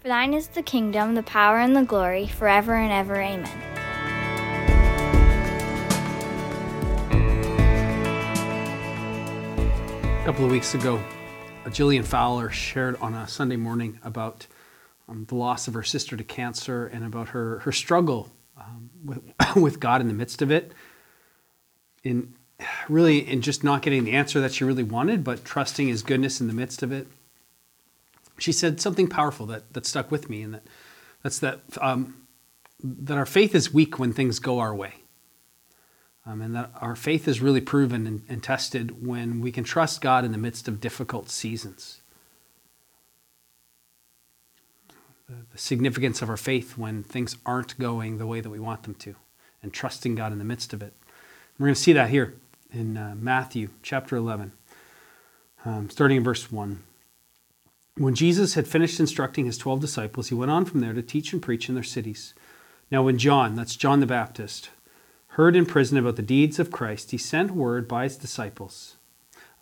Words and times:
For 0.00 0.08
thine 0.08 0.32
is 0.32 0.48
the 0.48 0.62
kingdom, 0.62 1.14
the 1.14 1.22
power, 1.22 1.58
and 1.58 1.76
the 1.76 1.82
glory, 1.82 2.26
forever 2.26 2.74
and 2.74 2.90
ever. 2.90 3.16
Amen. 3.20 3.44
A 10.18 10.24
couple 10.24 10.46
of 10.46 10.50
weeks 10.50 10.72
ago, 10.72 11.02
Jillian 11.66 12.06
Fowler 12.06 12.48
shared 12.48 12.96
on 13.02 13.12
a 13.12 13.28
Sunday 13.28 13.56
morning 13.56 13.98
about 14.02 14.46
um, 15.06 15.26
the 15.26 15.34
loss 15.34 15.68
of 15.68 15.74
her 15.74 15.82
sister 15.82 16.16
to 16.16 16.24
cancer 16.24 16.86
and 16.86 17.04
about 17.04 17.28
her, 17.28 17.58
her 17.58 17.72
struggle 17.72 18.32
um, 18.58 18.88
with, 19.04 19.20
with 19.54 19.80
God 19.80 20.00
in 20.00 20.08
the 20.08 20.14
midst 20.14 20.40
of 20.40 20.50
it. 20.50 20.72
In 22.02 22.32
really, 22.88 23.18
in 23.18 23.42
just 23.42 23.62
not 23.62 23.82
getting 23.82 24.04
the 24.04 24.12
answer 24.12 24.40
that 24.40 24.54
she 24.54 24.64
really 24.64 24.82
wanted, 24.82 25.22
but 25.22 25.44
trusting 25.44 25.88
His 25.88 26.02
goodness 26.02 26.40
in 26.40 26.46
the 26.46 26.54
midst 26.54 26.82
of 26.82 26.90
it. 26.90 27.06
She 28.40 28.52
said 28.52 28.80
something 28.80 29.06
powerful 29.06 29.46
that, 29.46 29.72
that 29.74 29.86
stuck 29.86 30.10
with 30.10 30.30
me, 30.30 30.42
and 30.42 30.54
that 30.54 30.62
that's 31.22 31.38
that 31.40 31.60
um, 31.80 32.26
that 32.82 33.18
our 33.18 33.26
faith 33.26 33.54
is 33.54 33.72
weak 33.72 33.98
when 33.98 34.12
things 34.12 34.38
go 34.38 34.58
our 34.58 34.74
way. 34.74 34.94
Um, 36.26 36.42
and 36.42 36.54
that 36.54 36.70
our 36.80 36.96
faith 36.96 37.26
is 37.26 37.40
really 37.40 37.60
proven 37.60 38.06
and, 38.06 38.22
and 38.28 38.42
tested 38.42 39.06
when 39.06 39.40
we 39.40 39.50
can 39.50 39.64
trust 39.64 40.00
God 40.00 40.24
in 40.24 40.32
the 40.32 40.38
midst 40.38 40.68
of 40.68 40.80
difficult 40.80 41.30
seasons. 41.30 42.02
The, 45.28 45.36
the 45.52 45.58
significance 45.58 46.20
of 46.22 46.28
our 46.28 46.36
faith 46.36 46.76
when 46.76 47.02
things 47.02 47.36
aren't 47.46 47.78
going 47.78 48.18
the 48.18 48.26
way 48.26 48.40
that 48.40 48.50
we 48.50 48.60
want 48.60 48.82
them 48.84 48.94
to, 48.96 49.16
and 49.62 49.72
trusting 49.72 50.14
God 50.14 50.32
in 50.32 50.38
the 50.38 50.44
midst 50.44 50.72
of 50.72 50.82
it. 50.82 50.94
We're 51.58 51.66
going 51.66 51.74
to 51.74 51.80
see 51.80 51.92
that 51.94 52.10
here 52.10 52.34
in 52.72 52.96
uh, 52.96 53.14
Matthew 53.18 53.70
chapter 53.82 54.16
11, 54.16 54.52
um, 55.64 55.90
starting 55.90 56.18
in 56.18 56.24
verse 56.24 56.50
1. 56.50 56.82
When 58.00 58.14
Jesus 58.14 58.54
had 58.54 58.66
finished 58.66 58.98
instructing 58.98 59.44
his 59.44 59.58
12 59.58 59.78
disciples, 59.78 60.30
he 60.30 60.34
went 60.34 60.50
on 60.50 60.64
from 60.64 60.80
there 60.80 60.94
to 60.94 61.02
teach 61.02 61.34
and 61.34 61.42
preach 61.42 61.68
in 61.68 61.74
their 61.74 61.84
cities. 61.84 62.32
Now, 62.90 63.02
when 63.02 63.18
John, 63.18 63.54
that's 63.56 63.76
John 63.76 64.00
the 64.00 64.06
Baptist, 64.06 64.70
heard 65.32 65.54
in 65.54 65.66
prison 65.66 65.98
about 65.98 66.16
the 66.16 66.22
deeds 66.22 66.58
of 66.58 66.70
Christ, 66.70 67.10
he 67.10 67.18
sent 67.18 67.50
word 67.50 67.86
by 67.86 68.04
his 68.04 68.16
disciples. 68.16 68.96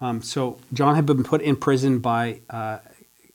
Um, 0.00 0.22
so, 0.22 0.60
John 0.72 0.94
had 0.94 1.04
been 1.04 1.24
put 1.24 1.42
in 1.42 1.56
prison 1.56 1.98
by 1.98 2.42
uh, 2.48 2.78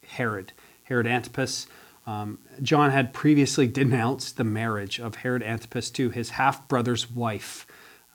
Herod, 0.08 0.54
Herod 0.84 1.06
Antipas. 1.06 1.68
Um, 2.08 2.40
John 2.62 2.92
had 2.92 3.14
previously 3.14 3.68
denounced 3.82 4.38
the 4.38 4.46
marriage 4.46 5.02
of 5.02 5.16
Herod 5.16 5.44
Antipas 5.44 5.90
to 5.92 6.12
his 6.12 6.30
half 6.30 6.66
brother's 6.70 7.12
wife, 7.12 7.68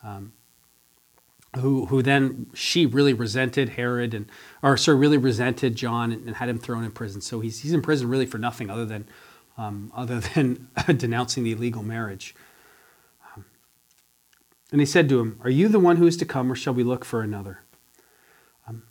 um, 0.02 0.32
who, 1.56 1.86
who 1.86 2.02
then 2.02 2.46
she 2.54 2.86
really 2.86 3.12
resented 3.12 3.70
Herod 3.70 4.14
and, 4.14 4.26
or 4.62 4.76
sir 4.76 4.94
really 4.94 5.18
resented 5.18 5.76
John 5.76 6.12
and, 6.12 6.26
and 6.26 6.36
had 6.36 6.48
him 6.48 6.58
thrown 6.58 6.84
in 6.84 6.90
prison. 6.90 7.20
So 7.20 7.40
he's, 7.40 7.60
he's 7.60 7.72
in 7.72 7.82
prison 7.82 8.08
really 8.08 8.26
for 8.26 8.38
nothing 8.38 8.70
other 8.70 8.84
than, 8.84 9.08
um, 9.56 9.92
other 9.94 10.20
than 10.34 10.68
denouncing 10.86 11.44
the 11.44 11.52
illegal 11.52 11.82
marriage. 11.82 12.34
And 14.70 14.80
he 14.80 14.86
said 14.86 15.08
to 15.08 15.20
him, 15.20 15.38
Are 15.42 15.50
you 15.50 15.68
the 15.68 15.78
one 15.78 15.96
who 15.96 16.06
is 16.06 16.16
to 16.18 16.26
come, 16.26 16.52
or 16.52 16.54
shall 16.54 16.74
we 16.74 16.82
look 16.82 17.04
for 17.04 17.22
another? 17.22 17.60
Um, 18.66 18.82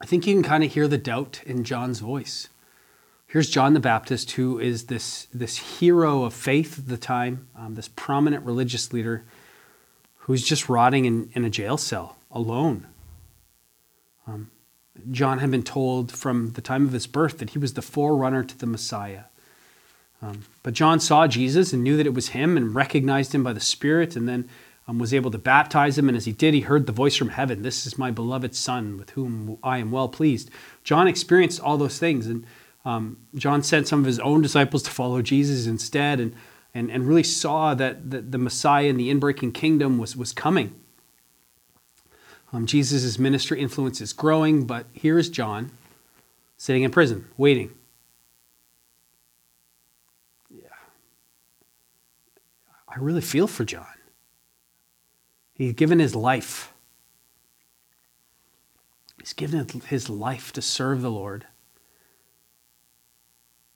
I 0.00 0.06
think 0.06 0.26
you 0.26 0.34
can 0.34 0.42
kind 0.42 0.64
of 0.64 0.72
hear 0.72 0.88
the 0.88 0.98
doubt 0.98 1.40
in 1.46 1.64
John's 1.64 2.00
voice. 2.00 2.48
Here's 3.28 3.50
John 3.50 3.74
the 3.74 3.80
Baptist, 3.80 4.32
who 4.32 4.58
is 4.58 4.86
this, 4.86 5.26
this 5.32 5.78
hero 5.78 6.24
of 6.24 6.34
faith 6.34 6.78
at 6.78 6.88
the 6.88 6.96
time, 6.96 7.48
um, 7.56 7.74
this 7.74 7.88
prominent 7.88 8.44
religious 8.44 8.92
leader 8.92 9.24
who's 10.26 10.42
just 10.42 10.68
rotting 10.68 11.04
in, 11.04 11.30
in 11.34 11.44
a 11.44 11.50
jail 11.50 11.76
cell 11.76 12.16
alone. 12.32 12.84
Um, 14.26 14.50
John 15.12 15.38
had 15.38 15.52
been 15.52 15.62
told 15.62 16.10
from 16.10 16.50
the 16.54 16.60
time 16.60 16.84
of 16.84 16.92
his 16.92 17.06
birth 17.06 17.38
that 17.38 17.50
he 17.50 17.60
was 17.60 17.74
the 17.74 17.82
forerunner 17.82 18.42
to 18.42 18.58
the 18.58 18.66
Messiah. 18.66 19.24
Um, 20.20 20.42
but 20.64 20.74
John 20.74 20.98
saw 20.98 21.28
Jesus 21.28 21.72
and 21.72 21.84
knew 21.84 21.96
that 21.96 22.08
it 22.08 22.14
was 22.14 22.30
him 22.30 22.56
and 22.56 22.74
recognized 22.74 23.36
him 23.36 23.44
by 23.44 23.52
the 23.52 23.60
Spirit 23.60 24.16
and 24.16 24.28
then 24.28 24.48
um, 24.88 24.98
was 24.98 25.14
able 25.14 25.30
to 25.30 25.38
baptize 25.38 25.96
him. 25.96 26.08
And 26.08 26.16
as 26.16 26.24
he 26.24 26.32
did, 26.32 26.54
he 26.54 26.60
heard 26.62 26.86
the 26.86 26.92
voice 26.92 27.14
from 27.14 27.28
heaven 27.28 27.62
This 27.62 27.86
is 27.86 27.96
my 27.96 28.10
beloved 28.10 28.56
Son 28.56 28.98
with 28.98 29.10
whom 29.10 29.58
I 29.62 29.78
am 29.78 29.92
well 29.92 30.08
pleased. 30.08 30.50
John 30.82 31.06
experienced 31.06 31.60
all 31.60 31.76
those 31.76 32.00
things. 32.00 32.26
And 32.26 32.44
um, 32.84 33.18
John 33.36 33.62
sent 33.62 33.86
some 33.86 34.00
of 34.00 34.06
his 34.06 34.18
own 34.18 34.42
disciples 34.42 34.82
to 34.84 34.90
follow 34.90 35.22
Jesus 35.22 35.68
instead 35.68 36.18
and, 36.18 36.34
and, 36.76 36.90
and 36.90 37.08
really 37.08 37.22
saw 37.22 37.72
that 37.72 38.10
the, 38.10 38.20
the 38.20 38.36
Messiah 38.36 38.90
and 38.90 39.00
the 39.00 39.10
inbreaking 39.10 39.54
kingdom 39.54 39.96
was, 39.96 40.14
was 40.14 40.34
coming. 40.34 40.74
Um, 42.52 42.66
Jesus' 42.66 43.18
ministry 43.18 43.62
influence 43.62 44.02
is 44.02 44.12
growing, 44.12 44.66
but 44.66 44.84
here 44.92 45.18
is 45.18 45.30
John 45.30 45.70
sitting 46.58 46.82
in 46.82 46.90
prison, 46.90 47.28
waiting 47.38 47.70
Yeah. 50.50 50.68
I 52.86 52.98
really 52.98 53.22
feel 53.22 53.46
for 53.46 53.64
John. 53.64 53.86
He's 55.54 55.72
given 55.72 55.98
his 55.98 56.14
life. 56.14 56.74
He's 59.18 59.32
given 59.32 59.66
his 59.86 60.10
life 60.10 60.52
to 60.52 60.60
serve 60.60 61.00
the 61.00 61.10
Lord. 61.10 61.46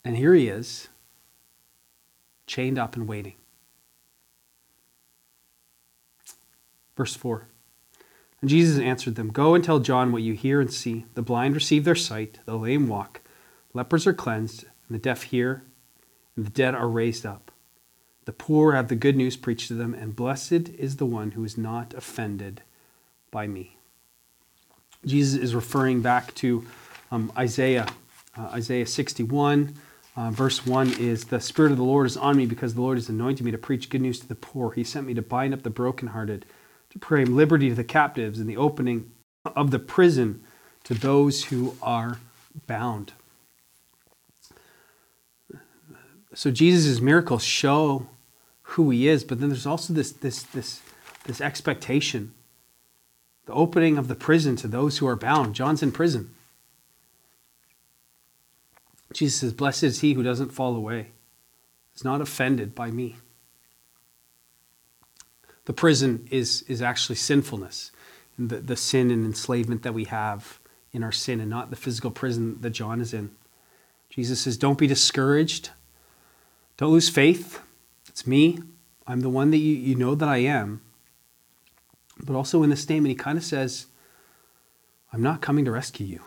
And 0.05 0.19
here 0.19 0.35
he 0.35 0.49
is, 0.49 0.89
chained 2.51 2.79
up 2.79 2.97
and 2.97 3.09
waiting. 3.09 3.35
Verse 6.97 7.15
4 7.15 7.47
And 8.41 8.51
Jesus 8.51 8.81
answered 8.81 9.15
them 9.15 9.29
Go 9.29 9.55
and 9.55 9.63
tell 9.63 9.79
John 9.79 10.13
what 10.13 10.23
you 10.23 10.35
hear 10.35 10.61
and 10.61 10.73
see. 10.73 11.07
The 11.15 11.23
blind 11.23 11.55
receive 11.55 11.85
their 11.85 11.95
sight, 11.95 12.41
the 12.47 12.57
lame 12.57 12.89
walk, 12.89 13.21
lepers 13.73 14.07
are 14.07 14.13
cleansed, 14.13 14.65
and 14.65 14.95
the 14.95 15.03
deaf 15.03 15.25
hear, 15.25 15.63
and 16.37 16.45
the 16.45 16.51
dead 16.51 16.75
are 16.75 16.89
raised 16.89 17.25
up 17.25 17.51
the 18.31 18.33
poor 18.33 18.75
have 18.75 18.87
the 18.87 18.95
good 18.95 19.17
news 19.17 19.37
preached 19.37 19.67
to 19.67 19.75
them, 19.75 19.93
and 19.93 20.15
blessed 20.15 20.69
is 20.79 20.97
the 20.97 21.05
one 21.05 21.33
who 21.33 21.43
is 21.43 21.59
not 21.59 21.95
offended 21.95 22.63
by 23.33 23.49
me. 23.49 23.77
Jesus 25.05 25.41
is 25.41 25.53
referring 25.53 26.01
back 26.01 26.33
to 26.37 26.65
um, 27.11 27.33
Isaiah, 27.37 27.89
uh, 28.39 28.51
Isaiah 28.53 28.87
61. 28.87 29.75
Uh, 30.21 30.31
verse 30.31 30.67
1 30.67 30.97
is 30.99 31.25
The 31.25 31.41
Spirit 31.41 31.73
of 31.73 31.79
the 31.79 31.83
Lord 31.83 32.07
is 32.07 32.15
on 32.15 32.37
me 32.37 32.45
because 32.45 32.75
the 32.75 32.83
Lord 32.83 32.99
has 32.99 33.09
anointed 33.09 33.43
me 33.43 33.53
to 33.53 33.57
preach 33.57 33.89
good 33.89 34.03
news 34.03 34.21
to 34.21 34.29
the 34.29 34.35
poor. 34.35 34.71
He 34.73 34.85
sent 34.85 35.07
me 35.07 35.15
to 35.15 35.23
bind 35.23 35.55
up 35.55 35.63
the 35.63 35.71
brokenhearted, 35.71 36.45
to 36.91 36.99
proclaim 36.99 37.35
liberty 37.35 37.71
to 37.71 37.75
the 37.75 37.85
captives, 37.85 38.39
and 38.39 38.47
the 38.47 38.59
opening 38.59 39.13
of 39.47 39.71
the 39.71 39.79
prison 39.79 40.45
to 40.85 40.93
those 40.93 41.45
who 41.45 41.75
are 41.81 42.19
bound. 42.67 43.15
So 46.35 46.51
Jesus' 46.51 47.01
miracles 47.01 47.43
show 47.43 48.07
who 48.63 48.91
he 48.91 49.09
is, 49.09 49.25
but 49.25 49.41
then 49.41 49.49
there's 49.49 49.65
also 49.65 49.95
this, 49.95 50.13
this, 50.13 50.43
this, 50.43 50.83
this 51.25 51.41
expectation 51.41 52.35
the 53.47 53.55
opening 53.55 53.97
of 53.97 54.07
the 54.07 54.15
prison 54.15 54.55
to 54.57 54.69
those 54.69 54.99
who 54.99 55.07
are 55.07 55.17
bound. 55.17 55.55
John's 55.55 55.83
in 55.83 55.91
prison. 55.91 56.35
Jesus 59.13 59.41
says, 59.41 59.53
Blessed 59.53 59.85
is 59.85 60.01
he 60.01 60.15
who 60.15 60.23
doesn't 60.23 60.51
fall 60.51 60.77
away, 60.77 61.09
is 61.95 62.05
not 62.05 62.21
offended 62.21 62.75
by 62.75 62.91
me. 62.91 63.17
The 65.65 65.73
prison 65.73 66.27
is, 66.31 66.63
is 66.63 66.83
actually 66.83 67.17
sinfulness, 67.17 67.93
the, 68.39 68.57
the 68.57 68.77
sin 68.77 69.11
and 69.11 69.25
enslavement 69.25 69.83
that 69.83 69.95
we 69.95 70.05
have 70.05 70.59
in 70.93 71.03
our 71.03 71.13
sin, 71.13 71.41
and 71.41 71.51
not 71.51 71.71
the 71.71 71.77
physical 71.77 72.11
prison 72.11 72.61
that 72.61 72.71
John 72.71 73.01
is 73.01 73.15
in. 73.15 73.31
Jesus 74.09 74.41
says, 74.41 74.57
Don't 74.57 74.79
be 74.79 74.87
discouraged. 74.87 75.71
Don't 76.77 76.93
lose 76.93 77.09
faith. 77.09 77.61
It's 78.09 78.27
me. 78.27 78.59
I'm 79.07 79.21
the 79.21 79.29
one 79.29 79.51
that 79.51 79.59
you, 79.59 79.75
you 79.75 79.95
know 79.95 80.15
that 80.15 80.29
I 80.29 80.39
am. 80.39 80.81
But 82.23 82.37
also 82.37 82.63
in 82.63 82.71
the 82.71 82.77
statement, 82.77 83.11
he 83.11 83.15
kind 83.15 83.39
of 83.39 83.45
says, 83.45 83.87
I'm 85.13 85.23
not 85.23 85.41
coming 85.41 85.65
to 85.65 85.71
rescue 85.71 86.07
you. 86.07 86.21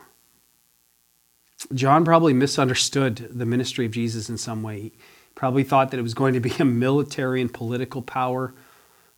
John 1.74 2.04
probably 2.06 2.34
misunderstood 2.34 3.30
the 3.32 3.46
ministry 3.46 3.86
of 3.86 3.92
Jesus 3.92 4.30
in 4.30 4.38
some 4.38 4.64
way. 4.64 4.82
He 4.82 4.92
probably 5.36 5.64
thought 5.64 5.92
that 5.92 6.00
it 6.00 6.04
was 6.04 6.14
going 6.14 6.34
to 6.34 6.40
be 6.40 6.54
a 6.60 6.66
military 6.66 7.42
and 7.42 7.54
political 7.54 8.02
power, 8.02 8.54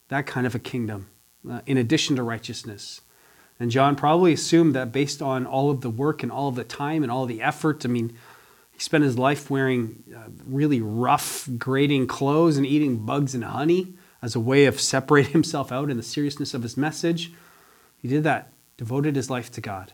that 0.09 0.25
kind 0.25 0.45
of 0.45 0.55
a 0.55 0.59
kingdom, 0.59 1.07
uh, 1.49 1.61
in 1.65 1.77
addition 1.77 2.15
to 2.15 2.23
righteousness. 2.23 3.01
And 3.59 3.71
John 3.71 3.95
probably 3.95 4.33
assumed 4.33 4.75
that 4.75 4.91
based 4.91 5.21
on 5.21 5.45
all 5.45 5.71
of 5.71 5.81
the 5.81 5.89
work 5.89 6.23
and 6.23 6.31
all 6.31 6.49
of 6.49 6.55
the 6.55 6.63
time 6.63 7.03
and 7.03 7.11
all 7.11 7.25
the 7.25 7.41
effort, 7.41 7.85
I 7.85 7.87
mean, 7.87 8.17
he 8.71 8.79
spent 8.79 9.05
his 9.05 9.17
life 9.17 9.49
wearing 9.49 10.03
uh, 10.13 10.23
really 10.45 10.81
rough, 10.81 11.47
grating 11.57 12.07
clothes 12.07 12.57
and 12.57 12.65
eating 12.65 13.05
bugs 13.05 13.33
and 13.33 13.45
honey 13.45 13.93
as 14.21 14.35
a 14.35 14.39
way 14.39 14.65
of 14.65 14.81
separating 14.81 15.31
himself 15.33 15.71
out 15.71 15.89
in 15.89 15.97
the 15.97 16.03
seriousness 16.03 16.53
of 16.53 16.63
his 16.63 16.75
message. 16.75 17.31
He 17.97 18.09
did 18.09 18.23
that, 18.23 18.51
devoted 18.75 19.15
his 19.15 19.29
life 19.29 19.49
to 19.51 19.61
God, 19.61 19.93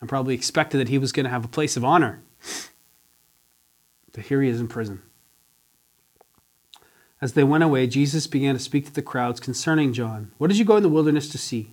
and 0.00 0.08
probably 0.08 0.34
expected 0.34 0.78
that 0.78 0.88
he 0.88 0.98
was 0.98 1.12
going 1.12 1.24
to 1.24 1.30
have 1.30 1.44
a 1.44 1.48
place 1.48 1.76
of 1.76 1.84
honor. 1.84 2.22
But 4.12 4.24
here 4.24 4.42
he 4.42 4.48
is 4.48 4.60
in 4.60 4.68
prison. 4.68 5.02
As 7.20 7.32
they 7.32 7.44
went 7.44 7.64
away, 7.64 7.86
Jesus 7.86 8.26
began 8.26 8.54
to 8.54 8.60
speak 8.60 8.84
to 8.86 8.92
the 8.92 9.02
crowds 9.02 9.40
concerning 9.40 9.92
John. 9.92 10.32
What 10.38 10.48
did 10.48 10.58
you 10.58 10.64
go 10.64 10.76
in 10.76 10.82
the 10.82 10.88
wilderness 10.88 11.28
to 11.30 11.38
see? 11.38 11.72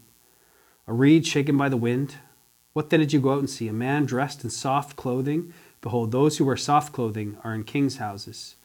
A 0.87 0.93
reed 0.93 1.27
shaken 1.27 1.57
by 1.57 1.69
the 1.69 1.77
wind? 1.77 2.15
What 2.73 2.89
then 2.89 3.01
did 3.01 3.13
you 3.13 3.21
go 3.21 3.33
out 3.33 3.39
and 3.39 3.49
see? 3.49 3.67
A 3.67 3.73
man 3.73 4.05
dressed 4.05 4.43
in 4.43 4.49
soft 4.49 4.95
clothing? 4.95 5.53
Behold, 5.81 6.11
those 6.11 6.37
who 6.37 6.45
wear 6.45 6.57
soft 6.57 6.93
clothing 6.93 7.37
are 7.43 7.53
in 7.53 7.63
kings' 7.65 7.97
houses. 7.97 8.55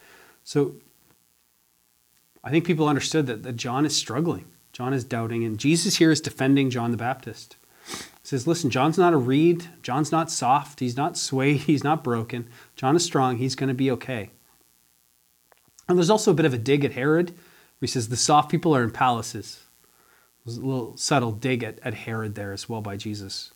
So 0.44 0.76
I 2.43 2.50
think 2.50 2.64
people 2.64 2.88
understood 2.88 3.26
that, 3.26 3.43
that 3.43 3.56
John 3.56 3.84
is 3.84 3.96
struggling. 3.96 4.46
John 4.72 4.93
is 4.93 5.04
doubting, 5.04 5.44
and 5.44 5.58
Jesus 5.58 5.96
here 5.96 6.12
is 6.12 6.20
defending 6.20 6.70
John 6.70 6.93
the 6.93 6.96
Baptist. 6.96 7.56
Says, 8.28 8.46
Listen, 8.46 8.69
John's 8.69 8.98
not 8.98 9.14
a 9.14 9.16
reed. 9.16 9.69
John's 9.82 10.12
not 10.12 10.30
soft. 10.30 10.80
He's 10.80 10.98
not 10.98 11.16
swayed. 11.16 11.60
He's 11.66 11.82
not 11.82 12.04
broken. 12.04 12.46
John 12.76 12.94
is 12.94 13.02
strong. 13.02 13.38
He's 13.38 13.54
going 13.54 13.69
to 13.69 13.75
be 13.75 13.90
okay. 13.92 14.28
And 15.88 15.96
there's 15.96 16.10
also 16.10 16.32
a 16.32 16.34
bit 16.34 16.44
of 16.44 16.52
a 16.52 16.58
dig 16.58 16.84
at 16.84 16.92
Herod, 16.92 17.30
where 17.30 17.36
he 17.80 17.86
says, 17.86 18.10
The 18.10 18.19
soft 18.19 18.50
people 18.50 18.76
are 18.76 18.82
in 18.82 18.90
palaces. 18.90 19.62
There's 20.44 20.58
a 20.58 20.60
little 20.60 20.94
subtle 20.98 21.32
dig 21.32 21.64
at, 21.64 21.78
at 21.82 21.94
Herod 21.94 22.34
there 22.34 22.52
as 22.52 22.69
well 22.69 22.82
by 22.82 22.98
Jesus. 22.98 23.50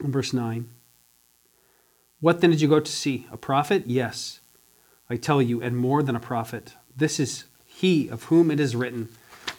In 0.00 0.12
verse 0.12 0.32
9 0.32 0.68
What 2.20 2.40
then 2.42 2.50
did 2.50 2.60
you 2.60 2.68
go 2.68 2.78
to 2.78 2.92
see? 2.92 3.26
A 3.32 3.36
prophet? 3.36 3.88
Yes, 3.88 4.38
I 5.10 5.16
tell 5.16 5.42
you, 5.42 5.60
and 5.60 5.76
more 5.76 6.04
than 6.04 6.14
a 6.14 6.20
prophet. 6.20 6.74
This 6.96 7.18
is 7.18 7.46
he 7.66 8.06
of 8.06 8.24
whom 8.24 8.52
it 8.52 8.60
is 8.60 8.76
written 8.76 9.08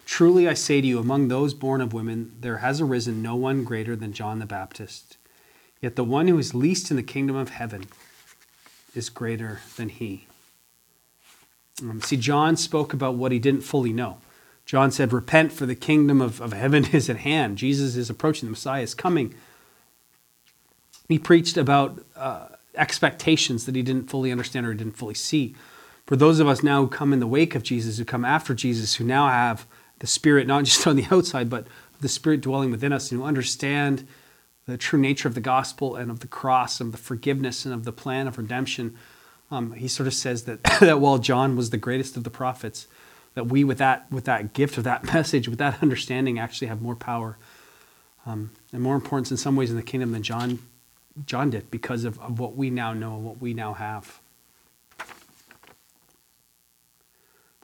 Truly 0.06 0.48
I 0.48 0.54
say 0.54 0.80
to 0.80 0.86
you, 0.86 0.98
among 0.98 1.28
those 1.28 1.52
born 1.52 1.80
of 1.80 1.92
women, 1.92 2.36
there 2.40 2.58
has 2.58 2.80
arisen 2.80 3.22
no 3.22 3.34
one 3.34 3.64
greater 3.64 3.96
than 3.96 4.12
John 4.12 4.38
the 4.38 4.46
Baptist. 4.46 5.18
Yet 5.82 5.96
the 5.96 6.04
one 6.04 6.28
who 6.28 6.38
is 6.38 6.54
least 6.54 6.90
in 6.90 6.96
the 6.96 7.02
kingdom 7.02 7.36
of 7.36 7.50
heaven 7.50 7.86
is 8.94 9.10
greater 9.10 9.60
than 9.76 9.88
he. 9.88 10.26
Um, 11.82 12.00
see, 12.00 12.16
John 12.16 12.56
spoke 12.56 12.94
about 12.94 13.16
what 13.16 13.32
he 13.32 13.38
didn't 13.40 13.60
fully 13.60 13.92
know. 13.92 14.18
John 14.64 14.90
said, 14.90 15.12
Repent, 15.12 15.52
for 15.52 15.66
the 15.66 15.74
kingdom 15.74 16.20
of, 16.20 16.40
of 16.40 16.52
heaven 16.52 16.86
is 16.92 17.10
at 17.10 17.18
hand. 17.18 17.58
Jesus 17.58 17.96
is 17.96 18.08
approaching, 18.08 18.46
the 18.46 18.52
Messiah 18.52 18.82
is 18.82 18.94
coming. 18.94 19.34
He 21.08 21.18
preached 21.18 21.56
about 21.56 22.04
uh, 22.16 22.46
expectations 22.76 23.66
that 23.66 23.74
he 23.74 23.82
didn't 23.82 24.08
fully 24.08 24.30
understand 24.30 24.66
or 24.66 24.72
he 24.72 24.78
didn't 24.78 24.96
fully 24.96 25.14
see. 25.14 25.56
For 26.06 26.14
those 26.14 26.38
of 26.38 26.46
us 26.46 26.62
now 26.62 26.82
who 26.82 26.88
come 26.88 27.12
in 27.12 27.18
the 27.18 27.26
wake 27.26 27.56
of 27.56 27.64
Jesus, 27.64 27.98
who 27.98 28.04
come 28.04 28.24
after 28.24 28.54
Jesus, 28.54 28.94
who 28.94 29.04
now 29.04 29.28
have 29.28 29.66
the 29.98 30.06
Spirit, 30.06 30.46
not 30.46 30.64
just 30.64 30.86
on 30.86 30.96
the 30.96 31.06
outside, 31.10 31.50
but 31.50 31.66
the 32.00 32.08
Spirit 32.08 32.40
dwelling 32.40 32.70
within 32.70 32.92
us, 32.92 33.10
and 33.10 33.20
who 33.20 33.26
understand 33.26 34.06
the 34.66 34.76
true 34.76 34.98
nature 34.98 35.28
of 35.28 35.34
the 35.34 35.40
gospel 35.40 35.96
and 35.96 36.10
of 36.10 36.20
the 36.20 36.26
cross 36.26 36.80
and 36.80 36.88
of 36.88 36.92
the 36.92 37.04
forgiveness 37.04 37.64
and 37.64 37.72
of 37.72 37.84
the 37.84 37.92
plan 37.92 38.26
of 38.26 38.36
redemption. 38.36 38.96
Um, 39.50 39.72
he 39.72 39.86
sort 39.86 40.06
of 40.06 40.14
says 40.14 40.44
that, 40.44 40.62
that 40.80 41.00
while 41.00 41.18
John 41.18 41.56
was 41.56 41.70
the 41.70 41.76
greatest 41.76 42.16
of 42.16 42.24
the 42.24 42.30
prophets, 42.30 42.88
that 43.34 43.46
we, 43.46 43.64
with 43.64 43.78
that, 43.78 44.10
with 44.10 44.24
that 44.24 44.52
gift 44.52 44.76
of 44.78 44.84
that 44.84 45.04
message, 45.14 45.48
with 45.48 45.58
that 45.58 45.82
understanding, 45.82 46.38
actually 46.38 46.68
have 46.68 46.82
more 46.82 46.96
power 46.96 47.38
um, 48.26 48.50
and 48.72 48.82
more 48.82 48.96
importance 48.96 49.30
in 49.30 49.36
some 49.36 49.56
ways 49.56 49.70
in 49.70 49.76
the 49.76 49.82
kingdom 49.82 50.12
than 50.12 50.22
John, 50.22 50.58
John 51.24 51.50
did 51.50 51.70
because 51.70 52.04
of, 52.04 52.18
of 52.18 52.40
what 52.40 52.56
we 52.56 52.70
now 52.70 52.92
know 52.92 53.14
and 53.14 53.24
what 53.24 53.40
we 53.40 53.54
now 53.54 53.74
have. 53.74 54.20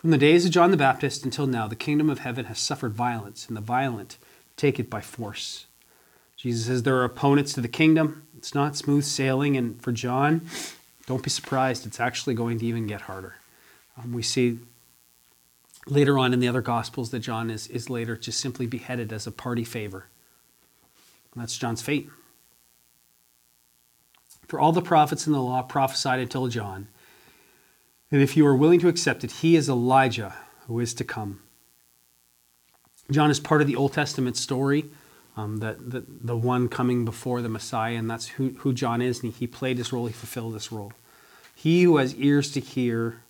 From 0.02 0.10
the 0.10 0.19
days 0.19 0.44
of 0.44 0.50
John 0.50 0.72
the 0.72 0.76
Baptist 0.76 1.25
until 1.25 1.46
now, 1.46 1.69
the 1.69 1.76
kingdom 1.76 2.10
of 2.10 2.19
heaven 2.19 2.46
has 2.46 2.58
suffered 2.58 2.93
violence, 2.93 3.46
and 3.46 3.56
the 3.56 3.60
violent 3.60 4.19
take 4.56 4.81
it 4.81 4.90
by 4.90 5.00
force. 5.00 5.66
Jesus 6.37 6.66
says 6.66 6.82
there 6.82 6.96
are 6.96 7.04
opponents 7.04 7.52
to 7.52 7.60
the 7.60 7.69
kingdom. 7.69 8.26
It's 8.37 8.52
not 8.52 8.75
smooth 8.75 9.04
sailing, 9.04 9.56
and 9.56 9.81
for 9.81 9.93
John, 9.93 10.40
don't 11.06 11.22
be 11.22 11.31
surprised, 11.31 11.87
it's 11.87 12.00
actually 12.00 12.34
going 12.34 12.58
to 12.58 12.66
even 12.66 12.88
get 12.88 13.02
harder. 13.02 13.37
Um, 13.96 14.12
we 14.12 14.25
see 14.25 14.58
later 15.87 16.19
on 16.19 16.34
in 16.34 16.40
the 16.40 16.48
other 16.48 16.62
Gospels 16.62 17.12
that 17.12 17.20
John 17.20 17.48
is, 17.48 17.69
is 17.69 17.88
later 17.88 18.16
just 18.16 18.40
simply 18.40 18.66
beheaded 18.66 19.12
as 19.12 19.28
a 19.28 19.31
party 19.31 19.62
favor. 19.62 20.06
And 21.32 21.43
that's 21.43 21.56
John's 21.56 21.81
fate. 21.81 22.10
For 24.48 24.58
all 24.58 24.72
the 24.72 24.82
prophets 24.82 25.28
in 25.28 25.32
the 25.32 25.40
law 25.40 25.62
prophesied 25.62 26.19
until 26.19 26.48
John. 26.48 26.88
And 28.12 28.20
if 28.20 28.37
you 28.37 28.47
are 28.47 28.55
willing 28.55 28.79
to 28.81 28.88
accept 28.88 29.25
it, 29.25 29.32
he 29.32 29.56
is 29.56 29.70
Elijah 29.70 30.35
who 30.67 30.79
is 30.79 30.93
to 30.94 31.05
come. 31.05 31.41
John 33.11 33.31
is 33.31 33.41
part 33.41 33.62
of 33.62 33.67
the 33.67 33.75
Old 33.75 33.94
Testament 33.94 34.37
story, 34.37 34.85
um, 35.35 35.59
that, 35.59 35.91
that 35.91 36.26
the 36.26 36.37
one 36.37 36.69
coming 36.69 37.06
before 37.06 37.41
the 37.41 37.49
Messiah, 37.49 37.94
and 37.94 38.09
that's 38.09 38.29
who, 38.29 38.50
who 38.59 38.75
John 38.75 39.00
is. 39.00 39.23
And 39.23 39.32
he 39.32 39.47
played 39.47 39.79
his 39.79 39.93
role, 39.93 40.06
he 40.06 40.12
fulfilled 40.12 40.55
this 40.55 40.70
role. 40.70 40.93
He 41.55 41.82
who 41.82 41.97
has 41.97 42.14
ears 42.17 42.53
to 42.53 42.61
hear, 42.61 43.23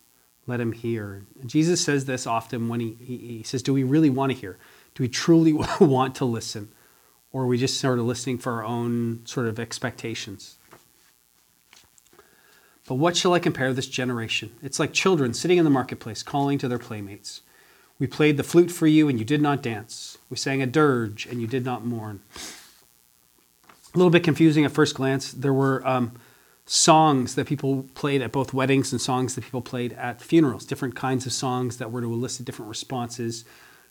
let 0.49 0.61
him 0.61 0.73
hear. 0.73 1.26
Jesus 1.46 1.82
says 1.82 2.05
this 2.06 2.26
often 2.26 2.69
when 2.69 2.81
he, 2.81 2.96
he, 3.00 3.17
he 3.19 3.43
says, 3.44 3.62
Do 3.62 3.73
we 3.73 3.85
really 3.85 4.11
want 4.11 4.32
to 4.32 4.38
hear? 4.38 4.58
Do 4.96 5.05
we 5.05 5.08
truly 5.08 5.52
want 5.81 6.17
to 6.17 6.25
listen? 6.25 6.73
Or 7.32 7.44
are 7.44 7.46
we 7.46 7.56
just 7.56 7.81
sort 7.81 8.00
of 8.00 8.05
listening 8.05 8.38
for 8.38 8.52
our 8.55 8.64
own 8.64 9.25
sort 9.26 9.46
of 9.46 9.61
expectations? 9.61 10.58
But 12.92 12.98
what 12.98 13.16
shall 13.16 13.32
I 13.32 13.38
compare 13.38 13.72
this 13.72 13.86
generation? 13.86 14.50
It's 14.62 14.78
like 14.78 14.92
children 14.92 15.32
sitting 15.32 15.56
in 15.56 15.64
the 15.64 15.70
marketplace 15.70 16.22
calling 16.22 16.58
to 16.58 16.68
their 16.68 16.78
playmates. 16.78 17.40
We 17.98 18.06
played 18.06 18.36
the 18.36 18.42
flute 18.42 18.70
for 18.70 18.86
you, 18.86 19.08
and 19.08 19.18
you 19.18 19.24
did 19.24 19.40
not 19.40 19.62
dance. 19.62 20.18
We 20.28 20.36
sang 20.36 20.60
a 20.60 20.66
dirge, 20.66 21.24
and 21.24 21.40
you 21.40 21.46
did 21.46 21.64
not 21.64 21.86
mourn. 21.86 22.20
A 23.94 23.96
little 23.96 24.10
bit 24.10 24.22
confusing 24.22 24.66
at 24.66 24.72
first 24.72 24.94
glance. 24.94 25.32
There 25.32 25.54
were 25.54 25.82
um, 25.88 26.12
songs 26.66 27.34
that 27.36 27.46
people 27.46 27.86
played 27.94 28.20
at 28.20 28.30
both 28.30 28.52
weddings 28.52 28.92
and 28.92 29.00
songs 29.00 29.36
that 29.36 29.44
people 29.44 29.62
played 29.62 29.94
at 29.94 30.20
funerals, 30.20 30.66
different 30.66 30.94
kinds 30.94 31.24
of 31.24 31.32
songs 31.32 31.78
that 31.78 31.90
were 31.90 32.02
to 32.02 32.12
elicit 32.12 32.44
different 32.44 32.68
responses. 32.68 33.46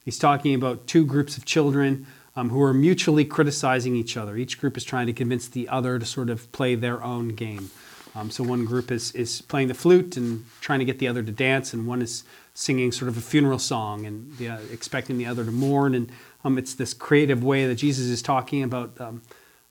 He's 0.05 0.19
talking 0.19 0.53
about 0.53 0.85
two 0.85 1.07
groups 1.07 1.37
of 1.37 1.45
children 1.45 2.05
um, 2.35 2.51
who 2.51 2.61
are 2.61 2.71
mutually 2.71 3.25
criticizing 3.25 3.95
each 3.95 4.15
other. 4.15 4.37
Each 4.37 4.59
group 4.59 4.77
is 4.77 4.83
trying 4.83 5.07
to 5.07 5.13
convince 5.13 5.47
the 5.47 5.67
other 5.69 5.97
to 5.97 6.05
sort 6.05 6.29
of 6.29 6.51
play 6.51 6.75
their 6.75 7.03
own 7.03 7.29
game. 7.29 7.71
Um, 8.13 8.29
so 8.29 8.43
one 8.43 8.65
group 8.65 8.91
is, 8.91 9.11
is 9.13 9.41
playing 9.41 9.69
the 9.69 9.73
flute 9.73 10.17
and 10.17 10.45
trying 10.59 10.79
to 10.79 10.85
get 10.85 10.99
the 10.99 11.07
other 11.07 11.23
to 11.23 11.31
dance, 11.31 11.73
and 11.73 11.87
one 11.87 12.01
is 12.01 12.23
singing 12.53 12.91
sort 12.91 13.07
of 13.07 13.17
a 13.17 13.21
funeral 13.21 13.59
song 13.59 14.05
and 14.05 14.37
the, 14.37 14.49
uh, 14.49 14.59
expecting 14.71 15.17
the 15.17 15.25
other 15.25 15.45
to 15.45 15.51
mourn. 15.51 15.95
And 15.95 16.11
um, 16.43 16.57
it's 16.57 16.73
this 16.73 16.93
creative 16.93 17.43
way 17.43 17.65
that 17.67 17.75
Jesus 17.75 18.07
is 18.07 18.21
talking 18.21 18.63
about 18.63 18.99
um, 18.99 19.21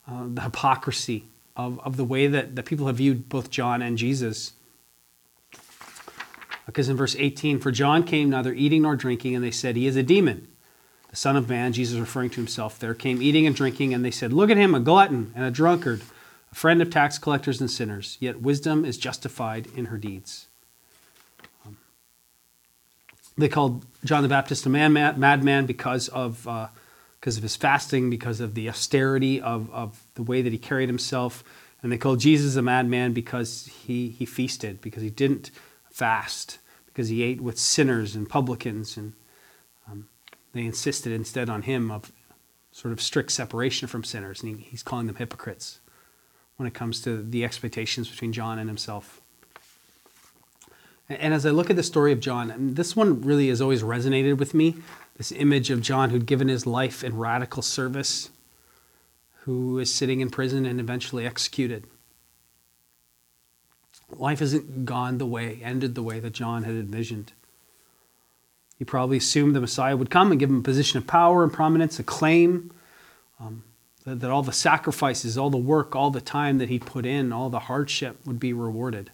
uh, 0.08 0.25
the 0.26 0.42
hypocrisy 0.42 1.25
of, 1.56 1.78
of 1.81 1.96
the 1.96 2.04
way 2.04 2.26
that, 2.26 2.56
that 2.56 2.64
people 2.64 2.87
have 2.87 2.96
viewed 2.96 3.28
both 3.28 3.50
John 3.50 3.82
and 3.82 3.98
Jesus. 3.98 4.52
Because 6.64 6.88
in 6.88 6.96
verse 6.96 7.16
18, 7.19 7.58
for 7.58 7.70
John 7.70 8.04
came 8.04 8.31
neither 8.31 8.54
eating 8.54 8.82
nor 8.82 8.96
drinking, 8.96 9.34
and 9.34 9.44
they 9.44 9.50
said, 9.50 9.76
He 9.76 9.87
is 9.87 9.96
a 9.96 10.02
demon. 10.02 10.48
The 11.10 11.16
Son 11.16 11.37
of 11.37 11.48
Man, 11.48 11.72
Jesus 11.72 11.98
referring 11.98 12.31
to 12.31 12.37
himself 12.37 12.78
there, 12.78 12.94
came 12.94 13.20
eating 13.20 13.46
and 13.46 13.54
drinking, 13.54 13.92
and 13.92 14.04
they 14.04 14.12
said, 14.12 14.32
Look 14.32 14.48
at 14.48 14.56
him, 14.56 14.75
a 14.75 14.81
glutton 14.81 15.32
and 15.34 15.44
a 15.44 15.50
drunkard 15.50 16.02
a 16.52 16.55
friend 16.55 16.82
of 16.82 16.91
tax 16.91 17.19
collectors 17.19 17.61
and 17.61 17.70
sinners, 17.70 18.17
yet 18.20 18.43
wisdom 18.43 18.85
is 18.85 18.99
justified 18.99 19.69
in 19.76 19.87
her 19.87 19.99
deeds. 19.99 20.49
Um, 21.64 21.76
they 23.38 23.49
called 23.49 23.87
John 24.04 24.23
the 24.23 24.28
Baptist 24.28 24.66
a 24.66 24.69
man, 24.69 24.92
mad, 24.92 25.16
madman 25.16 25.66
because 25.66 26.09
of, 26.09 26.47
uh, 26.49 26.69
because 27.21 27.37
of 27.37 27.42
his 27.42 27.57
fasting, 27.57 28.11
because 28.11 28.40
of 28.40 28.54
the 28.54 28.69
austerity 28.69 29.40
of, 29.40 29.71
of 29.73 30.02
the 30.14 30.23
way 30.23 30.42
that 30.42 30.52
he 30.52 30.59
carried 30.59 30.88
himself. 30.88 31.45
And 31.83 31.92
they 31.92 31.99
called 31.99 32.21
Jesus 32.21 32.57
a 32.57 32.62
madman 32.62 33.12
because 33.12 33.66
he, 33.85 34.09
he 34.09 34.26
feasted, 34.26 34.80
because 34.80 35.02
he 35.02 35.11
didn't 35.11 35.50
fast, 35.90 36.59
because 36.87 37.09
he 37.09 37.23
ate 37.23 37.40
with 37.40 37.59
sinners 37.59 38.16
and 38.16 38.28
publicans. 38.28 38.97
And 38.97 39.12
um, 39.88 40.09
they 40.52 40.64
insisted 40.64 41.12
instead 41.12 41.49
on 41.49 41.62
him 41.62 41.90
of 41.90 42.11
sort 42.73 42.92
of 42.92 43.00
strict 43.00 43.30
separation 43.30 43.87
from 43.87 44.02
sinners. 44.02 44.42
And 44.42 44.59
he, 44.59 44.64
he's 44.64 44.83
calling 44.83 45.07
them 45.07 45.16
hypocrites 45.16 45.78
when 46.61 46.67
it 46.67 46.75
comes 46.75 47.00
to 47.00 47.23
the 47.23 47.43
expectations 47.43 48.11
between 48.11 48.35
John 48.35 48.59
and 48.59 48.69
himself. 48.69 49.23
And 51.09 51.33
as 51.33 51.47
I 51.47 51.50
look 51.50 51.71
at 51.71 51.76
the 51.76 51.83
story 51.83 52.12
of 52.12 52.21
John, 52.21 52.75
this 52.75 52.95
one 52.95 53.23
really 53.23 53.49
has 53.49 53.62
always 53.62 53.83
resonated 53.83 54.37
with 54.37 54.52
me 54.52 54.76
this 55.17 55.33
image 55.33 55.71
of 55.71 55.81
John 55.81 56.11
who'd 56.11 56.26
given 56.26 56.49
his 56.49 56.67
life 56.67 57.02
in 57.02 57.17
radical 57.17 57.62
service, 57.62 58.29
who 59.45 59.79
is 59.79 59.93
sitting 59.93 60.21
in 60.21 60.29
prison 60.29 60.67
and 60.67 60.79
eventually 60.79 61.25
executed. 61.25 61.87
Life 64.11 64.40
hasn't 64.40 64.85
gone 64.85 65.17
the 65.17 65.25
way, 65.25 65.61
ended 65.64 65.95
the 65.95 66.02
way 66.02 66.21
that 66.21 66.35
John 66.35 66.64
had 66.64 66.75
envisioned. 66.75 67.33
He 68.79 68.85
probably 68.85 69.17
assumed 69.17 69.57
the 69.57 69.61
Messiah 69.62 69.97
would 69.97 70.11
come 70.11 70.31
and 70.31 70.38
give 70.38 70.50
him 70.50 70.59
a 70.59 70.62
position 70.62 70.99
of 70.99 71.07
power 71.07 71.43
and 71.43 71.50
prominence, 71.50 71.99
acclaim. 71.99 72.71
Um, 73.40 73.64
that, 74.04 74.21
that 74.21 74.30
all 74.30 74.42
the 74.42 74.52
sacrifices, 74.52 75.37
all 75.37 75.50
the 75.50 75.59
work, 75.59 75.95
all 75.95 76.11
the 76.11 76.21
time 76.21 76.59
that 76.59 76.69
he 76.69 76.78
put 76.78 77.07
in, 77.07 77.33
all 77.33 77.50
the 77.50 77.61
hardship 77.61 78.19
would 78.25 78.40
be 78.40 78.52
rewarded. 78.52 79.11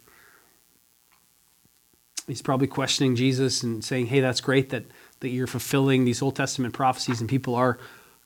He's 2.27 2.43
probably 2.43 2.67
questioning 2.67 3.15
Jesus 3.15 3.63
and 3.63 3.85
saying, 3.85 4.07
hey, 4.07 4.21
that's 4.21 4.41
great 4.41 4.71
that, 4.71 4.85
that 5.21 5.29
you're 5.29 5.47
fulfilling 5.47 6.05
these 6.05 6.23
Old 6.23 6.37
Testament 6.37 6.75
prophecies 6.75 7.21
and 7.21 7.29
people 7.29 7.55
are 7.55 7.79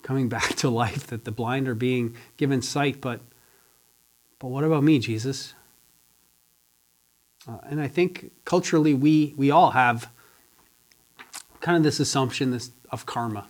coming 0.02 0.28
back 0.30 0.54
to 0.56 0.70
life, 0.70 1.06
that 1.08 1.24
the 1.24 1.32
blind 1.32 1.68
are 1.68 1.74
being 1.74 2.16
given 2.36 2.62
sight, 2.62 3.00
but, 3.00 3.20
but 4.38 4.48
what 4.48 4.64
about 4.64 4.82
me, 4.82 4.98
Jesus? 4.98 5.54
Uh, 7.48 7.58
and 7.68 7.80
I 7.80 7.88
think 7.88 8.32
culturally 8.44 8.94
we, 8.94 9.34
we 9.36 9.50
all 9.50 9.70
have 9.70 10.10
kind 11.60 11.76
of 11.76 11.82
this 11.82 12.00
assumption 12.00 12.50
this, 12.50 12.70
of 12.90 13.06
karma 13.06 13.46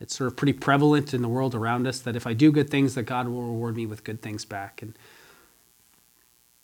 it's 0.00 0.16
sort 0.16 0.28
of 0.28 0.36
pretty 0.36 0.52
prevalent 0.52 1.14
in 1.14 1.22
the 1.22 1.28
world 1.28 1.54
around 1.54 1.86
us 1.86 2.00
that 2.00 2.16
if 2.16 2.26
I 2.26 2.34
do 2.34 2.52
good 2.52 2.68
things, 2.68 2.94
that 2.94 3.04
God 3.04 3.28
will 3.28 3.42
reward 3.42 3.76
me 3.76 3.86
with 3.86 4.04
good 4.04 4.20
things 4.20 4.44
back. 4.44 4.82
And 4.82 4.94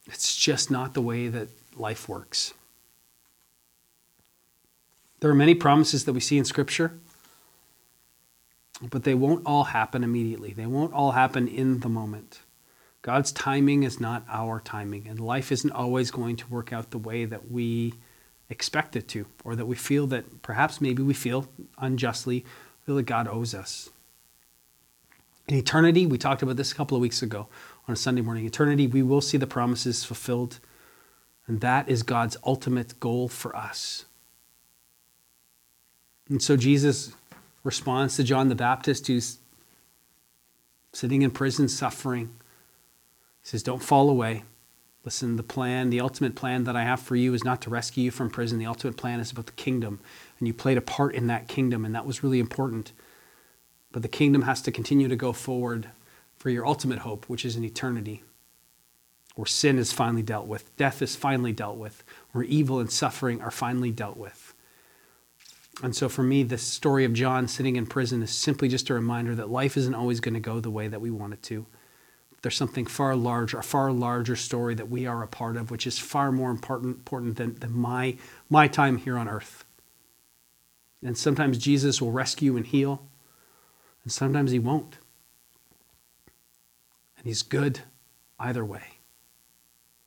It's 0.07 0.37
just 0.37 0.71
not 0.71 0.95
the 0.95 1.03
way 1.03 1.29
that 1.29 1.49
life 1.77 2.09
works. 2.09 2.55
There 5.21 5.31
are 5.31 5.35
many 5.35 5.55
promises 5.55 6.05
that 6.05 6.13
we 6.13 6.21
see 6.21 6.37
in 6.37 6.45
Scripture, 6.45 6.99
but 8.91 9.05
they 9.05 9.15
won't 9.15 9.47
all 9.47 9.65
happen 9.65 10.03
immediately. 10.03 10.53
They 10.53 10.67
won't 10.67 10.93
all 10.93 11.13
happen 11.13 11.47
in 11.47 11.81
the 11.81 11.89
moment. 11.89 12.41
God's 13.03 13.33
timing 13.33 13.85
is 13.85 14.01
not 14.01 14.25
our 14.29 14.61
timing, 14.61 15.07
and 15.09 15.21
life 15.21 15.53
isn't 15.53 15.71
always 15.71 16.11
going 16.11 16.37
to 16.37 16.47
work 16.49 16.73
out 16.73 16.91
the 16.91 16.99
way 16.99 17.25
that 17.25 17.51
we 17.51 17.95
expect 18.49 18.97
it 18.97 19.09
to, 19.09 19.27
or 19.45 19.57
that 19.57 19.67
we 19.67 19.77
feel 19.77 20.07
that 20.09 20.43
perhaps 20.43 20.81
maybe 20.81 21.03
we 21.03 21.15
feel 21.15 21.49
unjustly, 21.79 22.45
feel 22.93 22.97
that 22.99 23.05
God 23.05 23.27
owes 23.27 23.55
us. 23.55 23.89
In 25.49 25.57
eternity, 25.57 26.07
we 26.07 26.19
talked 26.19 26.43
about 26.43 26.57
this 26.57 26.73
a 26.73 26.75
couple 26.75 26.95
of 26.95 27.01
weeks 27.01 27.23
ago 27.23 27.49
on 27.89 27.95
a 27.95 27.97
Sunday 27.97 28.21
morning. 28.21 28.45
Eternity, 28.45 28.87
we 28.87 29.03
will 29.03 29.23
see 29.23 29.39
the 29.39 29.47
promises 29.47 30.05
fulfilled, 30.05 30.61
and 31.47 31.61
that 31.63 31.89
is 31.89 32.03
God's 32.03 32.37
ultimate 32.45 33.01
goal 33.01 33.29
for 33.29 33.57
us. 33.57 34.05
And 36.29 36.43
so 36.43 36.57
Jesus 36.57 37.13
responds 37.65 38.17
to 38.17 38.25
John 38.25 38.49
the 38.49 38.55
Baptist, 38.55 39.07
who's 39.07 39.39
sitting 40.93 41.23
in 41.23 41.31
prison 41.31 41.69
suffering. 41.69 42.27
He 43.41 43.49
says, 43.49 43.63
Don't 43.63 43.83
fall 43.83 44.11
away. 44.11 44.45
Listen, 45.05 45.37
the 45.37 45.43
plan, 45.43 45.91
the 45.91 46.01
ultimate 46.01 46.37
plan 46.37 46.65
that 46.65 46.77
I 46.77 46.85
have 46.85 47.01
for 47.01 47.17
you 47.17 47.33
is 47.35 47.43
not 47.43 47.63
to 47.63 47.71
rescue 47.71 48.05
you 48.05 48.11
from 48.11 48.31
prison. 48.31 48.59
The 48.59 48.67
ultimate 48.67 48.97
plan 48.97 49.19
is 49.19 49.33
about 49.33 49.47
the 49.47 49.53
kingdom. 49.53 49.99
And 50.43 50.49
you 50.49 50.55
played 50.55 50.77
a 50.77 50.81
part 50.83 51.15
in 51.15 51.29
that 51.29 51.47
kingdom, 51.47 51.85
and 51.85 51.95
that 51.95 52.05
was 52.05 52.25
really 52.25 52.41
important. 52.41 52.91
But 53.93 54.03
the 54.03 54.09
kingdom 54.09 54.43
has 54.43 54.61
to 54.63 54.73
continue 54.73 55.07
to 55.07 55.15
go 55.15 55.33
forward 55.33 55.91
for 56.37 56.51
your 56.51 56.67
ultimate 56.67 56.99
hope, 56.99 57.29
which 57.29 57.45
is 57.45 57.55
in 57.55 57.63
eternity, 57.63 58.25
where 59.37 59.47
sin 59.47 59.79
is 59.79 59.93
finally 59.93 60.25
dealt 60.25 60.49
with, 60.49 60.77
death 60.77 61.01
is 61.01 61.15
finally 61.15 61.53
dealt 61.53 61.77
with, 61.77 62.03
where 62.33 62.43
evil 62.43 62.81
and 62.81 62.91
suffering 62.91 63.41
are 63.41 63.53
finally 63.53 63.93
dealt 63.93 64.17
with. 64.17 64.53
And 65.81 65.95
so 65.95 66.09
for 66.09 66.25
me, 66.25 66.43
the 66.43 66.59
story 66.59 67.05
of 67.05 67.13
John 67.13 67.47
sitting 67.47 67.77
in 67.77 67.87
prison 67.87 68.21
is 68.21 68.33
simply 68.33 68.67
just 68.67 68.91
a 68.91 68.95
reminder 68.95 69.37
that 69.37 69.49
life 69.49 69.77
isn't 69.77 69.95
always 69.95 70.19
going 70.19 70.35
to 70.35 70.41
go 70.41 70.59
the 70.59 70.71
way 70.71 70.89
that 70.89 71.01
we 71.01 71.13
want 71.13 71.35
it 71.35 71.43
to 71.45 71.67
there's 72.43 72.57
something 72.57 72.87
far 72.87 73.15
larger, 73.15 73.59
a 73.59 73.63
far 73.63 73.93
larger 73.93 74.35
story 74.35 74.75
that 74.75 74.91
we 74.91 75.07
are 75.07 75.23
a 75.23 75.29
part 75.29 75.57
of, 75.57 75.71
which 75.71 75.87
is 75.87 75.99
far 75.99 76.33
more 76.33 76.51
important, 76.51 76.97
important 76.97 77.37
than, 77.37 77.55
than 77.55 77.73
my, 77.73 78.17
my 78.51 78.67
time 78.67 78.99
here 78.99 79.17
on 79.17 79.29
earth. 79.29 79.62
And 81.03 81.17
sometimes 81.17 81.59
Jesus 81.59 82.01
will 82.01 82.13
rescue 82.13 82.57
and 82.57 82.67
heal, 82.67 83.03
and 84.05 84.13
sometimes 84.13 84.51
he 84.53 84.59
won't. 84.59 84.99
And 87.17 87.27
he's 87.27 87.43
good 87.43 87.81
either 88.39 88.65
way. 88.65 88.99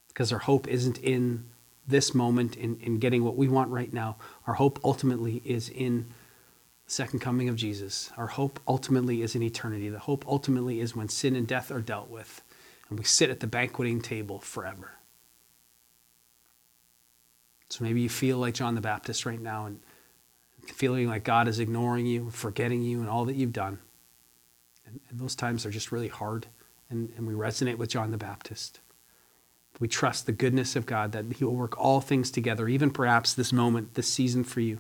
Because 0.07 0.31
our 0.31 0.39
hope 0.39 0.67
isn't 0.67 0.97
in 0.99 1.45
this 1.87 2.15
moment, 2.15 2.55
in, 2.55 2.79
in 2.79 2.99
getting 2.99 3.23
what 3.23 3.35
we 3.35 3.47
want 3.47 3.69
right 3.69 3.91
now. 3.91 4.17
Our 4.47 4.55
hope 4.55 4.79
ultimately 4.83 5.41
is 5.45 5.69
in 5.69 6.05
the 6.85 6.91
second 6.91 7.19
coming 7.19 7.49
of 7.49 7.55
Jesus. 7.55 8.11
Our 8.17 8.27
hope 8.27 8.59
ultimately 8.67 9.21
is 9.21 9.35
in 9.35 9.43
eternity. 9.43 9.89
The 9.89 9.99
hope 9.99 10.25
ultimately 10.27 10.79
is 10.79 10.95
when 10.95 11.09
sin 11.09 11.35
and 11.35 11.45
death 11.45 11.71
are 11.71 11.81
dealt 11.81 12.09
with 12.09 12.41
and 12.89 12.99
we 12.99 13.05
sit 13.05 13.29
at 13.29 13.39
the 13.39 13.47
banqueting 13.47 14.01
table 14.01 14.39
forever. 14.39 14.91
So 17.69 17.83
maybe 17.83 18.01
you 18.01 18.09
feel 18.09 18.37
like 18.37 18.53
John 18.53 18.75
the 18.75 18.81
Baptist 18.81 19.25
right 19.25 19.41
now 19.41 19.65
and 19.65 19.79
feeling 20.69 21.07
like 21.07 21.23
God 21.23 21.47
is 21.47 21.59
ignoring 21.59 22.05
you, 22.05 22.29
forgetting 22.29 22.81
you, 22.81 22.99
and 22.99 23.09
all 23.09 23.25
that 23.25 23.35
you've 23.35 23.53
done. 23.53 23.79
And, 24.85 24.99
and 25.09 25.19
those 25.19 25.35
times 25.35 25.65
are 25.65 25.71
just 25.71 25.91
really 25.91 26.07
hard, 26.07 26.47
and, 26.89 27.11
and 27.17 27.27
we 27.27 27.33
resonate 27.33 27.77
with 27.77 27.89
John 27.89 28.11
the 28.11 28.17
Baptist. 28.17 28.79
We 29.79 29.87
trust 29.87 30.25
the 30.25 30.31
goodness 30.31 30.75
of 30.75 30.85
God 30.85 31.11
that 31.11 31.25
He 31.33 31.43
will 31.43 31.55
work 31.55 31.77
all 31.77 32.01
things 32.01 32.31
together, 32.31 32.67
even 32.67 32.91
perhaps 32.91 33.33
this 33.33 33.51
moment, 33.51 33.95
this 33.95 34.11
season 34.11 34.43
for 34.43 34.61
you 34.61 34.79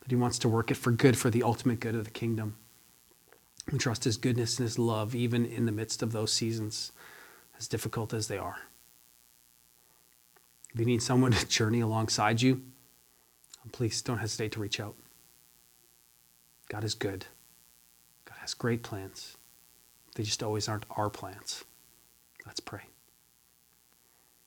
that 0.00 0.10
He 0.10 0.16
wants 0.16 0.38
to 0.40 0.48
work 0.48 0.70
it 0.70 0.76
for 0.76 0.90
good, 0.90 1.16
for 1.18 1.30
the 1.30 1.42
ultimate 1.42 1.80
good 1.80 1.94
of 1.94 2.04
the 2.04 2.10
kingdom. 2.10 2.56
We 3.70 3.78
trust 3.78 4.04
His 4.04 4.16
goodness 4.16 4.58
and 4.58 4.66
His 4.66 4.78
love, 4.78 5.14
even 5.14 5.44
in 5.44 5.66
the 5.66 5.72
midst 5.72 6.02
of 6.02 6.12
those 6.12 6.32
seasons, 6.32 6.92
as 7.58 7.68
difficult 7.68 8.14
as 8.14 8.28
they 8.28 8.38
are. 8.38 8.56
If 10.72 10.80
you 10.80 10.86
need 10.86 11.02
someone 11.02 11.32
to 11.32 11.48
journey 11.48 11.80
alongside 11.80 12.40
you, 12.40 12.62
please 13.70 14.00
don't 14.02 14.18
hesitate 14.18 14.52
to 14.52 14.60
reach 14.60 14.80
out. 14.80 14.94
God 16.72 16.84
is 16.84 16.94
good. 16.94 17.26
God 18.24 18.38
has 18.40 18.54
great 18.54 18.82
plans. 18.82 19.36
They 20.14 20.22
just 20.22 20.42
always 20.42 20.68
aren't 20.68 20.86
our 20.96 21.10
plans. 21.10 21.64
Let's 22.46 22.60
pray. 22.60 22.80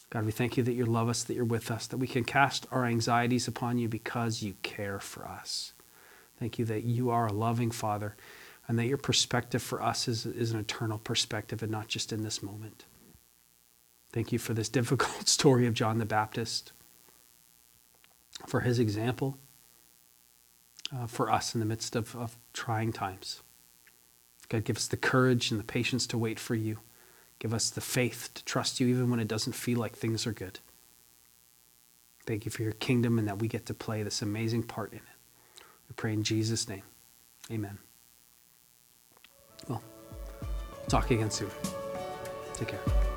God, 0.10 0.25
we 0.25 0.32
thank 0.32 0.58
you 0.58 0.63
that 0.63 0.74
you 0.74 0.86
love 0.86 1.08
us, 1.08 1.24
that 1.24 1.36
you're 1.36 1.46
with 1.46 1.70
us, 1.70 1.86
that 1.88 1.98
we 1.98 2.08
can 2.08 2.24
cast 2.24 2.65
our 2.72 2.86
anxieties 2.86 3.48
upon 3.48 3.77
you 3.77 3.88
because 3.88 4.41
you 4.41 4.55
care 4.63 5.00
for 5.00 5.27
us. 5.27 5.74
Thank 6.39 6.58
you 6.58 6.65
that 6.65 6.84
you 6.84 7.12
are 7.12 7.27
a 7.27 7.34
loving 7.34 7.70
Father 7.70 8.15
and 8.67 8.79
that 8.79 8.88
your 8.88 8.98
perspective 8.98 9.62
for 9.62 9.82
us 9.82 10.08
is, 10.08 10.25
is 10.25 10.51
an 10.51 10.60
eternal 10.60 10.98
perspective 10.98 11.62
and 11.62 11.72
not 11.72 11.88
just 11.88 12.12
in 12.12 12.24
this 12.24 12.41
moment. 12.41 12.86
Thank 14.12 14.32
you 14.32 14.39
for 14.39 14.55
this 14.55 14.70
difficult 14.79 15.27
story 15.27 15.67
of 15.67 15.75
John 15.75 16.00
the 16.00 16.05
Baptist, 16.05 16.72
for 18.48 18.62
his 18.62 18.79
example, 18.79 19.38
uh, 20.95 21.07
for 21.07 21.31
us 21.31 21.53
in 21.53 21.59
the 21.59 21.65
midst 21.65 21.95
of, 21.95 22.15
of 22.15 22.37
trying 22.53 22.93
times. 22.93 23.41
God, 24.49 24.63
give 24.63 24.77
us 24.77 24.87
the 24.87 24.97
courage 24.97 25.51
and 25.51 25.59
the 25.59 25.65
patience 25.65 26.07
to 26.07 26.17
wait 26.17 26.39
for 26.39 26.55
you. 26.55 26.79
Give 27.39 27.53
us 27.53 27.69
the 27.69 27.81
faith 27.81 28.29
to 28.35 28.45
trust 28.45 28.79
you 28.79 28.87
even 28.87 29.09
when 29.09 29.19
it 29.19 29.27
doesn't 29.27 29.53
feel 29.53 29.79
like 29.79 29.95
things 29.95 30.25
are 30.25 30.31
good. 30.31 30.59
Thank 32.25 32.45
you 32.45 32.51
for 32.51 32.63
your 32.63 32.71
kingdom 32.71 33.19
and 33.19 33.27
that 33.27 33.39
we 33.39 33.47
get 33.47 33.65
to 33.67 33.73
play 33.73 34.03
this 34.03 34.21
amazing 34.21 34.63
part 34.63 34.91
in 34.91 34.99
it. 34.99 35.63
We 35.89 35.93
pray 35.95 36.13
in 36.13 36.23
Jesus' 36.23 36.67
name. 36.67 36.83
Amen. 37.51 37.77
Well, 39.67 39.83
talk 40.87 41.11
again 41.11 41.29
soon. 41.29 41.51
Take 42.53 42.69
care. 42.69 43.14